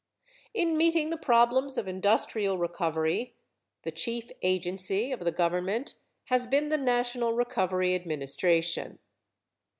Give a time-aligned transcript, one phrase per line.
[0.55, 3.35] In meeting the problems of industrial recovery
[3.83, 5.93] the chief agency of the government
[6.25, 8.97] has been the National Recovery Administration.